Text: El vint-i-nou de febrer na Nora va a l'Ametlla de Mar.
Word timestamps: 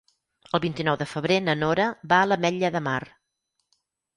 El 0.57 0.61
vint-i-nou 0.63 0.95
de 1.01 1.07
febrer 1.11 1.37
na 1.49 1.55
Nora 1.65 1.85
va 2.15 2.23
a 2.23 2.31
l'Ametlla 2.31 2.73
de 2.79 2.83
Mar. 2.89 2.99